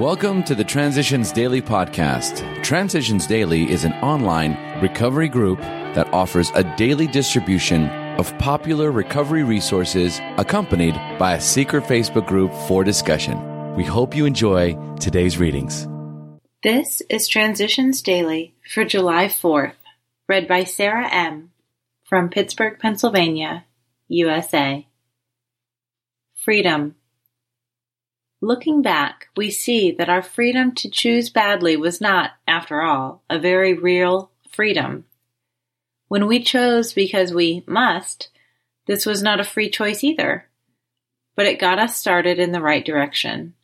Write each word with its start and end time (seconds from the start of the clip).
Welcome 0.00 0.44
to 0.44 0.54
the 0.54 0.64
Transitions 0.64 1.30
Daily 1.30 1.60
podcast. 1.60 2.64
Transitions 2.64 3.26
Daily 3.26 3.70
is 3.70 3.84
an 3.84 3.92
online 3.96 4.56
recovery 4.80 5.28
group 5.28 5.60
that 5.60 6.10
offers 6.14 6.50
a 6.54 6.64
daily 6.78 7.06
distribution 7.06 7.90
of 8.18 8.36
popular 8.38 8.92
recovery 8.92 9.42
resources 9.42 10.18
accompanied 10.38 10.94
by 11.18 11.34
a 11.34 11.40
secret 11.40 11.84
Facebook 11.84 12.26
group 12.26 12.50
for 12.66 12.82
discussion. 12.82 13.76
We 13.76 13.84
hope 13.84 14.16
you 14.16 14.24
enjoy 14.24 14.74
today's 14.96 15.36
readings. 15.36 15.86
This 16.62 17.02
is 17.10 17.28
Transitions 17.28 18.00
Daily 18.00 18.54
for 18.72 18.86
July 18.86 19.26
4th, 19.26 19.74
read 20.26 20.48
by 20.48 20.64
Sarah 20.64 21.10
M. 21.12 21.50
from 22.04 22.30
Pittsburgh, 22.30 22.78
Pennsylvania, 22.78 23.66
USA. 24.08 24.86
Freedom. 26.42 26.94
Looking 28.42 28.80
back, 28.80 29.28
we 29.36 29.50
see 29.50 29.90
that 29.92 30.08
our 30.08 30.22
freedom 30.22 30.74
to 30.76 30.88
choose 30.88 31.28
badly 31.28 31.76
was 31.76 32.00
not, 32.00 32.30
after 32.48 32.80
all, 32.80 33.22
a 33.28 33.38
very 33.38 33.74
real 33.74 34.30
freedom. 34.50 35.04
When 36.08 36.26
we 36.26 36.42
chose 36.42 36.94
because 36.94 37.34
we 37.34 37.62
must, 37.66 38.30
this 38.86 39.04
was 39.04 39.22
not 39.22 39.40
a 39.40 39.44
free 39.44 39.68
choice 39.68 40.02
either. 40.02 40.46
But 41.36 41.46
it 41.46 41.60
got 41.60 41.78
us 41.78 41.96
started 41.96 42.38
in 42.38 42.52
the 42.52 42.62
right 42.62 42.84
direction. 42.84 43.54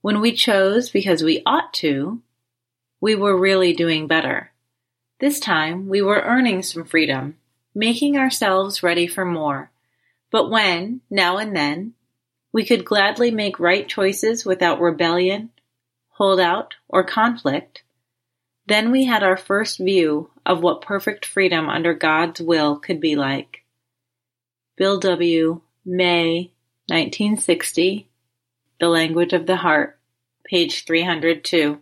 When 0.00 0.20
we 0.20 0.32
chose 0.32 0.90
because 0.90 1.22
we 1.22 1.42
ought 1.44 1.72
to, 1.74 2.22
we 3.00 3.16
were 3.16 3.38
really 3.38 3.72
doing 3.72 4.06
better. 4.06 4.52
This 5.18 5.40
time 5.40 5.88
we 5.88 6.00
were 6.02 6.20
earning 6.20 6.62
some 6.62 6.84
freedom, 6.84 7.36
making 7.74 8.16
ourselves 8.16 8.82
ready 8.82 9.06
for 9.06 9.24
more. 9.24 9.72
But 10.30 10.50
when, 10.50 11.00
now 11.10 11.38
and 11.38 11.54
then, 11.54 11.94
we 12.54 12.64
could 12.64 12.84
gladly 12.84 13.32
make 13.32 13.58
right 13.58 13.88
choices 13.88 14.46
without 14.46 14.80
rebellion, 14.80 15.50
holdout, 16.10 16.74
or 16.88 17.02
conflict. 17.02 17.82
Then 18.66 18.92
we 18.92 19.06
had 19.06 19.24
our 19.24 19.36
first 19.36 19.78
view 19.78 20.30
of 20.46 20.62
what 20.62 20.80
perfect 20.80 21.26
freedom 21.26 21.68
under 21.68 21.92
God's 21.94 22.40
will 22.40 22.76
could 22.76 23.00
be 23.00 23.16
like. 23.16 23.64
Bill 24.76 25.00
W., 25.00 25.62
May 25.84 26.52
1960, 26.86 28.08
The 28.78 28.88
Language 28.88 29.32
of 29.32 29.46
the 29.46 29.56
Heart, 29.56 29.98
page 30.44 30.84
302. 30.84 31.80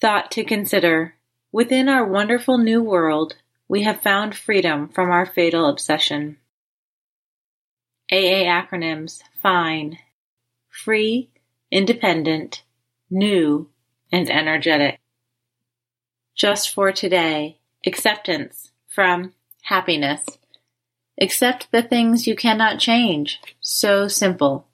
Thought 0.00 0.30
to 0.30 0.44
consider. 0.44 1.16
Within 1.50 1.88
our 1.88 2.06
wonderful 2.06 2.56
new 2.56 2.80
world, 2.80 3.34
we 3.66 3.82
have 3.82 4.00
found 4.00 4.36
freedom 4.36 4.88
from 4.88 5.10
our 5.10 5.26
fatal 5.26 5.68
obsession. 5.68 6.36
AA 8.12 8.44
acronyms 8.44 9.22
FINE 9.40 9.96
Free, 10.68 11.30
Independent, 11.70 12.62
New, 13.10 13.70
and 14.12 14.30
Energetic. 14.30 15.00
Just 16.34 16.74
for 16.74 16.92
today, 16.92 17.58
acceptance 17.86 18.70
from 18.86 19.32
happiness. 19.62 20.26
Accept 21.18 21.72
the 21.72 21.82
things 21.82 22.26
you 22.26 22.36
cannot 22.36 22.78
change. 22.78 23.40
So 23.62 24.08
simple. 24.08 24.66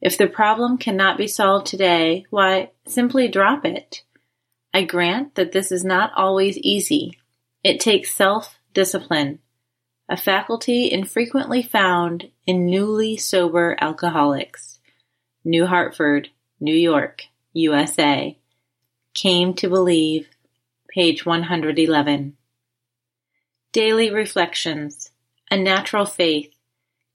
If 0.00 0.16
the 0.16 0.26
problem 0.26 0.78
cannot 0.78 1.18
be 1.18 1.26
solved 1.26 1.66
today, 1.66 2.24
why, 2.30 2.70
simply 2.86 3.28
drop 3.28 3.66
it. 3.66 4.02
I 4.72 4.84
grant 4.84 5.34
that 5.34 5.52
this 5.52 5.70
is 5.70 5.84
not 5.84 6.12
always 6.16 6.56
easy. 6.56 7.18
It 7.62 7.80
takes 7.80 8.14
self 8.14 8.58
discipline 8.72 9.40
a 10.08 10.16
faculty 10.16 10.90
infrequently 10.90 11.62
found 11.62 12.30
in 12.46 12.64
newly 12.64 13.16
sober 13.16 13.76
alcoholics. 13.78 14.80
New 15.44 15.66
Hartford, 15.66 16.30
New 16.58 16.74
York, 16.74 17.24
USA. 17.52 18.38
Came 19.12 19.52
to 19.54 19.68
believe, 19.68 20.28
page 20.88 21.26
111. 21.26 22.36
Daily 23.72 24.10
Reflections 24.10 25.10
A 25.50 25.56
natural 25.56 26.06
faith, 26.06 26.54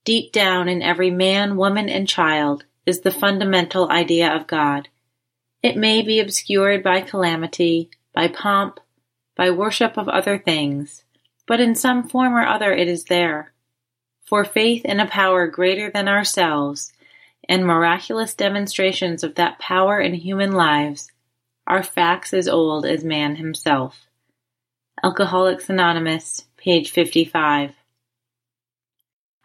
deep 0.05 0.31
down 0.31 0.69
in 0.69 0.83
every 0.83 1.09
man, 1.09 1.57
woman, 1.57 1.89
and 1.89 2.07
child, 2.07 2.65
is 2.85 3.01
the 3.01 3.11
fundamental 3.11 3.89
idea 3.89 4.31
of 4.31 4.45
God. 4.45 4.89
It 5.63 5.77
may 5.77 6.03
be 6.03 6.19
obscured 6.19 6.83
by 6.83 7.01
calamity, 7.01 7.89
by 8.13 8.27
pomp, 8.27 8.79
by 9.35 9.49
worship 9.49 9.97
of 9.97 10.07
other 10.07 10.37
things 10.37 11.02
but 11.45 11.59
in 11.59 11.75
some 11.75 12.07
form 12.07 12.33
or 12.33 12.45
other 12.45 12.71
it 12.71 12.87
is 12.87 13.05
there. 13.05 13.53
For 14.25 14.45
faith 14.45 14.85
in 14.85 14.99
a 14.99 15.07
power 15.07 15.47
greater 15.47 15.91
than 15.91 16.07
ourselves, 16.07 16.93
and 17.47 17.65
miraculous 17.65 18.33
demonstrations 18.33 19.23
of 19.23 19.35
that 19.35 19.59
power 19.59 19.99
in 19.99 20.13
human 20.13 20.51
lives, 20.51 21.11
are 21.67 21.83
facts 21.83 22.33
as 22.33 22.47
old 22.47 22.85
as 22.85 23.03
man 23.03 23.35
himself. 23.35 24.07
Alcoholics 25.03 25.69
Anonymous, 25.69 26.45
page 26.57 26.91
55. 26.91 27.75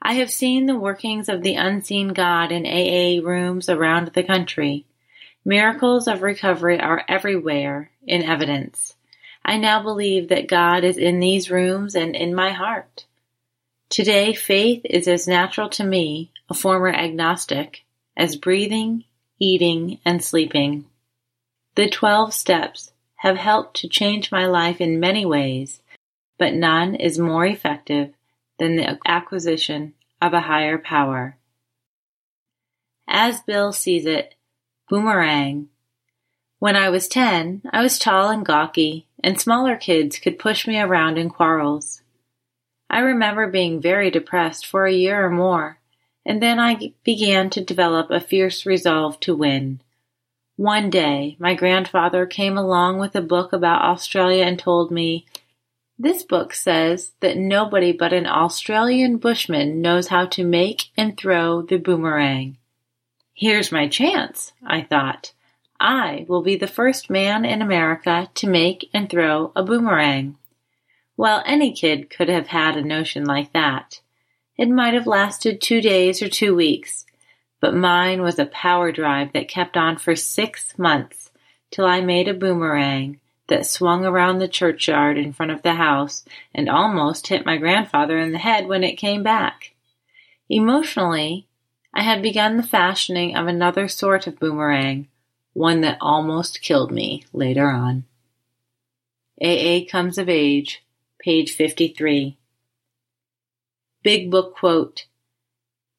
I 0.01 0.15
have 0.15 0.31
seen 0.31 0.67
the 0.67 0.79
workings 0.79 1.29
of 1.29 1.43
the 1.43 1.55
unseen 1.55 2.09
God 2.09 2.53
in 2.53 2.65
AA 2.65 3.27
rooms 3.27 3.69
around 3.69 4.09
the 4.09 4.23
country. 4.23 4.87
Miracles 5.45 6.07
of 6.07 6.23
recovery 6.23 6.79
are 6.79 7.05
everywhere 7.09 7.91
in 8.07 8.23
evidence. 8.23 8.95
I 9.49 9.57
now 9.57 9.83
believe 9.83 10.29
that 10.29 10.47
God 10.47 10.85
is 10.85 10.99
in 10.99 11.21
these 11.21 11.51
rooms 11.51 11.95
and 11.95 12.15
in 12.15 12.35
my 12.35 12.51
heart. 12.51 13.07
Today, 13.89 14.35
faith 14.35 14.83
is 14.85 15.09
as 15.09 15.27
natural 15.27 15.71
to 15.71 15.85
me, 15.85 16.31
a 16.51 16.55
former 16.55 16.91
agnostic, 16.91 17.83
as 18.15 18.37
breathing, 18.37 19.05
eating, 19.39 20.01
and 20.05 20.23
sleeping. 20.23 20.85
The 21.77 21.89
12 21.89 22.35
steps 22.35 22.93
have 23.17 23.39
helped 23.39 23.81
to 23.81 23.89
change 23.89 24.31
my 24.31 24.45
life 24.45 24.83
in 24.83 25.01
many 25.01 25.25
ways, 25.25 25.81
but 26.37 26.53
none 26.53 26.95
is 26.95 27.19
more 27.19 27.47
effective 27.47 28.13
than 28.59 28.77
the 28.77 28.99
acquisition 29.07 29.95
of 30.21 30.35
a 30.35 30.43
higher 30.43 30.77
power. 30.77 31.39
As 33.09 33.41
Bill 33.41 33.73
sees 33.73 34.05
it, 34.05 34.35
boomerang. 34.91 35.71
When 36.59 36.77
I 36.77 36.91
was 36.91 37.09
10, 37.09 37.63
I 37.73 37.81
was 37.81 37.99
tall 37.99 38.29
and 38.29 38.45
gawky, 38.45 39.08
and 39.23 39.41
smaller 39.41 39.77
kids 39.77 40.19
could 40.19 40.39
push 40.39 40.67
me 40.67 40.79
around 40.79 41.19
in 41.19 41.31
quarrels. 41.31 42.03
I 42.91 43.01
remember 43.01 43.47
being 43.47 43.81
very 43.81 44.11
depressed 44.11 44.67
for 44.67 44.87
a 44.87 44.93
year 44.93 45.25
or 45.25 45.31
more, 45.31 45.79
and 46.25 46.43
then 46.43 46.59
I 46.59 46.93
began 47.05 47.51
to 47.51 47.65
develop 47.65 48.11
a 48.11 48.21
fierce 48.21 48.65
resolve 48.65 49.21
to 49.21 49.35
win. 49.35 49.81
One 50.57 50.91
day, 50.91 51.37
my 51.39 51.55
grandfather 51.55 52.27
came 52.27 52.59
along 52.59 52.99
with 52.99 53.15
a 53.15 53.21
book 53.21 53.53
about 53.53 53.83
Australia 53.83 54.45
and 54.45 54.59
told 54.59 54.91
me, 54.91 55.27
This 55.99 56.23
book 56.23 56.53
says 56.53 57.13
that 57.21 57.37
nobody 57.37 57.93
but 57.93 58.13
an 58.13 58.27
Australian 58.27 59.19
bushman 59.19 59.81
knows 59.81 60.09
how 60.09 60.27
to 60.27 60.45
make 60.45 60.91
and 60.97 61.17
throw 61.17 61.63
the 61.63 61.77
boomerang. 61.77 62.57
Here's 63.35 63.71
my 63.71 63.87
chance, 63.87 64.53
I 64.67 64.83
thought. 64.83 65.33
I 65.81 66.27
will 66.29 66.43
be 66.43 66.57
the 66.57 66.67
first 66.67 67.09
man 67.09 67.45
in 67.45 67.63
America 67.63 68.31
to 68.35 68.49
make 68.49 68.89
and 68.93 69.09
throw 69.09 69.53
a 69.55 69.63
boomerang. 69.63 70.37
Well, 71.17 71.43
any 71.47 71.73
kid 71.73 72.11
could 72.11 72.29
have 72.29 72.49
had 72.49 72.77
a 72.77 72.83
notion 72.83 73.25
like 73.25 73.53
that. 73.53 74.01
It 74.57 74.69
might 74.69 74.95
have 74.95 75.07
lasted 75.07 75.61
two 75.61 75.81
days 75.81 76.21
or 76.21 76.29
two 76.29 76.55
weeks, 76.55 77.07
but 77.61 77.75
mine 77.75 78.23
was 78.23 78.39
a 78.39 78.47
power 78.47 78.91
drive 78.91 79.33
that 79.33 79.49
kept 79.49 79.77
on 79.77 79.99
for 79.99 80.17
six 80.17 80.77
months 80.79 81.31
till 81.71 81.87
I 81.87 82.01
made 82.01 82.29
a 82.29 82.35
boomerang 82.35 83.21
that 83.49 83.67
swung 83.67 84.05
around 84.05 84.39
the 84.39 84.49
churchyard 84.49 85.17
in 85.17 85.33
front 85.33 85.53
of 85.53 85.63
the 85.63 85.75
house 85.75 86.25
and 86.55 86.69
almost 86.69 87.29
hit 87.29 87.47
my 87.47 87.57
grandfather 87.57 88.19
in 88.19 88.33
the 88.33 88.39
head 88.39 88.67
when 88.67 88.85
it 88.85 88.97
came 88.97 89.23
back. 89.23 89.75
Emotionally, 90.49 91.47
I 91.95 92.03
had 92.03 92.23
begun 92.23 92.57
the 92.57 92.63
fashioning 92.63 93.37
of 93.37 93.47
another 93.47 93.89
sort 93.89 94.27
of 94.27 94.39
boomerang, 94.39 95.09
one 95.59 95.81
that 95.81 95.99
almost 96.01 96.63
killed 96.63 96.93
me 96.93 97.25
later 97.33 97.69
on. 97.69 98.05
AA 99.43 99.81
Comes 99.91 100.17
of 100.17 100.29
Age, 100.29 100.85
page 101.19 101.53
53. 101.53 102.39
Big 104.05 104.31
Book 104.31 104.55
Quote 104.55 105.07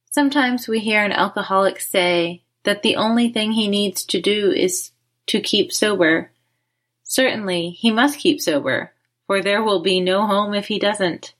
Sometimes 0.09 0.69
we 0.69 0.79
hear 0.79 1.03
an 1.03 1.11
alcoholic 1.11 1.81
say 1.81 2.41
that 2.63 2.83
the 2.83 2.95
only 2.95 3.33
thing 3.33 3.51
he 3.51 3.67
needs 3.67 4.05
to 4.05 4.21
do 4.21 4.49
is 4.49 4.91
to 5.27 5.41
keep 5.41 5.73
sober. 5.73 6.31
Certainly, 7.03 7.71
he 7.71 7.91
must 7.91 8.19
keep 8.19 8.39
sober, 8.39 8.93
for 9.27 9.41
there 9.41 9.61
will 9.61 9.81
be 9.81 9.99
no 9.99 10.25
home 10.25 10.53
if 10.53 10.67
he 10.67 10.79
doesn't. 10.79 11.33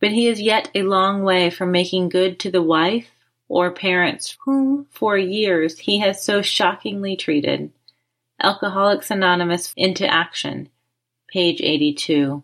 But 0.00 0.10
he 0.10 0.26
is 0.26 0.40
yet 0.40 0.72
a 0.74 0.82
long 0.82 1.22
way 1.22 1.50
from 1.50 1.70
making 1.70 2.08
good 2.08 2.40
to 2.40 2.50
the 2.50 2.62
wife, 2.62 3.13
or 3.54 3.70
parents 3.70 4.36
whom 4.44 4.84
for 4.90 5.16
years 5.16 5.78
he 5.78 6.00
has 6.00 6.20
so 6.20 6.42
shockingly 6.42 7.14
treated. 7.14 7.70
Alcoholics 8.42 9.12
Anonymous 9.12 9.72
into 9.76 10.04
Action, 10.12 10.68
page 11.28 11.60
82. 11.60 12.42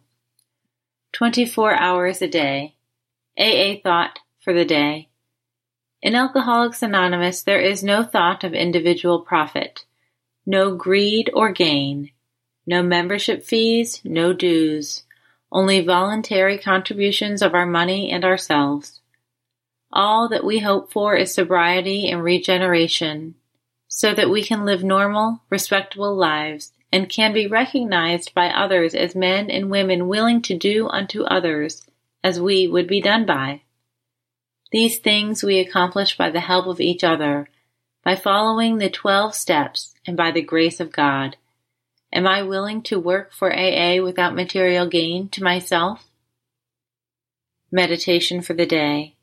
24 1.12 1.74
hours 1.74 2.22
a 2.22 2.28
day. 2.28 2.76
AA 3.36 3.74
thought 3.82 4.20
for 4.38 4.52
the 4.52 4.64
day. 4.64 5.08
In 6.00 6.14
Alcoholics 6.14 6.80
Anonymous, 6.80 7.42
there 7.42 7.60
is 7.60 7.82
no 7.82 8.04
thought 8.04 8.44
of 8.44 8.54
individual 8.54 9.18
profit, 9.22 9.84
no 10.46 10.76
greed 10.76 11.28
or 11.34 11.50
gain, 11.50 12.12
no 12.68 12.84
membership 12.84 13.42
fees, 13.42 14.00
no 14.04 14.32
dues, 14.32 15.02
only 15.50 15.84
voluntary 15.84 16.56
contributions 16.56 17.42
of 17.42 17.52
our 17.52 17.66
money 17.66 18.12
and 18.12 18.24
ourselves. 18.24 18.99
All 19.92 20.28
that 20.28 20.44
we 20.44 20.60
hope 20.60 20.92
for 20.92 21.16
is 21.16 21.34
sobriety 21.34 22.08
and 22.08 22.22
regeneration, 22.22 23.34
so 23.88 24.14
that 24.14 24.30
we 24.30 24.44
can 24.44 24.64
live 24.64 24.84
normal, 24.84 25.42
respectable 25.50 26.14
lives 26.14 26.72
and 26.92 27.08
can 27.08 27.32
be 27.32 27.46
recognized 27.46 28.34
by 28.34 28.48
others 28.48 28.94
as 28.94 29.14
men 29.14 29.50
and 29.50 29.70
women 29.70 30.08
willing 30.08 30.42
to 30.42 30.56
do 30.56 30.88
unto 30.88 31.22
others 31.22 31.86
as 32.22 32.40
we 32.40 32.66
would 32.66 32.86
be 32.86 33.00
done 33.00 33.24
by. 33.26 33.62
These 34.72 34.98
things 34.98 35.42
we 35.42 35.58
accomplish 35.58 36.16
by 36.16 36.30
the 36.30 36.40
help 36.40 36.66
of 36.66 36.80
each 36.80 37.02
other, 37.02 37.48
by 38.04 38.16
following 38.16 38.78
the 38.78 38.90
twelve 38.90 39.34
steps 39.34 39.94
and 40.06 40.16
by 40.16 40.30
the 40.30 40.42
grace 40.42 40.80
of 40.80 40.92
God. 40.92 41.36
Am 42.12 42.26
I 42.26 42.42
willing 42.42 42.82
to 42.82 42.98
work 42.98 43.32
for 43.32 43.52
AA 43.52 44.02
without 44.02 44.34
material 44.34 44.86
gain 44.86 45.28
to 45.30 45.42
myself? 45.42 46.06
Meditation 47.70 48.42
for 48.42 48.54
the 48.54 48.66
day. 48.66 49.16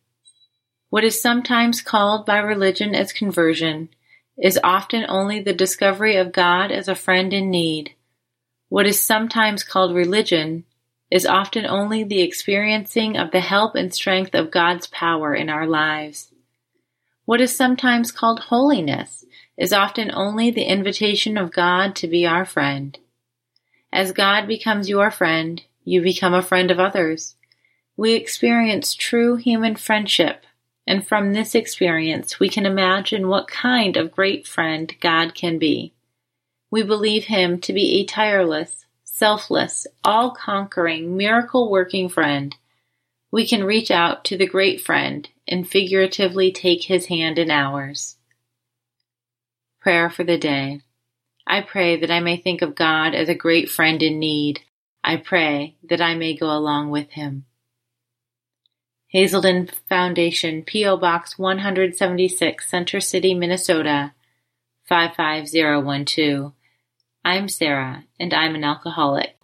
What 0.89 1.03
is 1.03 1.21
sometimes 1.21 1.81
called 1.81 2.25
by 2.25 2.37
religion 2.37 2.95
as 2.95 3.11
conversion 3.11 3.89
is 4.37 4.59
often 4.63 5.05
only 5.09 5.41
the 5.41 5.53
discovery 5.53 6.15
of 6.15 6.31
God 6.31 6.71
as 6.71 6.87
a 6.87 6.95
friend 6.95 7.33
in 7.33 7.49
need. 7.49 7.93
What 8.69 8.85
is 8.85 9.01
sometimes 9.01 9.63
called 9.63 9.95
religion 9.95 10.63
is 11.09 11.25
often 11.25 11.65
only 11.65 12.03
the 12.03 12.21
experiencing 12.21 13.17
of 13.17 13.31
the 13.31 13.39
help 13.39 13.75
and 13.75 13.93
strength 13.93 14.33
of 14.33 14.51
God's 14.51 14.87
power 14.87 15.33
in 15.33 15.49
our 15.49 15.65
lives. 15.65 16.31
What 17.25 17.41
is 17.41 17.55
sometimes 17.55 18.11
called 18.11 18.39
holiness 18.39 19.25
is 19.57 19.73
often 19.73 20.11
only 20.13 20.51
the 20.51 20.63
invitation 20.63 21.37
of 21.37 21.51
God 21.51 21.95
to 21.97 22.07
be 22.07 22.25
our 22.25 22.45
friend. 22.45 22.97
As 23.91 24.11
God 24.11 24.47
becomes 24.47 24.89
your 24.89 25.11
friend, 25.11 25.61
you 25.83 26.01
become 26.01 26.33
a 26.33 26.41
friend 26.41 26.71
of 26.71 26.79
others. 26.79 27.35
We 27.97 28.13
experience 28.13 28.93
true 28.93 29.37
human 29.37 29.75
friendship, 29.75 30.45
and 30.87 31.05
from 31.05 31.33
this 31.33 31.53
experience 31.53 32.39
we 32.39 32.49
can 32.49 32.65
imagine 32.65 33.27
what 33.27 33.47
kind 33.47 33.97
of 33.97 34.11
great 34.11 34.47
friend 34.47 34.95
God 35.01 35.35
can 35.35 35.59
be. 35.59 35.93
We 36.71 36.81
believe 36.83 37.25
Him 37.25 37.59
to 37.61 37.73
be 37.73 37.99
a 37.99 38.05
tireless, 38.05 38.85
selfless, 39.03 39.85
all 40.03 40.31
conquering, 40.31 41.17
miracle 41.17 41.69
working 41.69 42.09
friend. 42.09 42.55
We 43.31 43.45
can 43.45 43.63
reach 43.63 43.91
out 43.91 44.23
to 44.25 44.37
the 44.37 44.47
great 44.47 44.81
friend 44.81 45.27
and 45.47 45.67
figuratively 45.67 46.51
take 46.51 46.83
His 46.83 47.07
hand 47.07 47.37
in 47.37 47.51
ours. 47.51 48.15
Prayer 49.81 50.09
for 50.09 50.23
the 50.23 50.37
day. 50.37 50.81
I 51.45 51.61
pray 51.61 51.95
that 51.97 52.11
I 52.11 52.19
may 52.19 52.37
think 52.37 52.61
of 52.61 52.75
God 52.75 53.15
as 53.15 53.29
a 53.29 53.35
great 53.35 53.69
friend 53.69 54.03
in 54.03 54.19
need. 54.19 54.61
I 55.03 55.15
pray 55.15 55.75
that 55.89 56.01
I 56.01 56.15
may 56.15 56.35
go 56.35 56.51
along 56.51 56.89
with 56.89 57.11
him. 57.11 57.45
Hazelden 59.09 59.69
Foundation, 59.87 60.63
P.O. 60.63 60.97
Box 60.97 61.39
176, 61.39 62.69
Center 62.69 62.99
City, 62.99 63.33
Minnesota 63.33 64.11
55012. 64.85 66.51
I'm 67.23 67.47
Sarah, 67.47 68.03
and 68.19 68.33
I'm 68.33 68.55
an 68.55 68.65
alcoholic. 68.65 69.37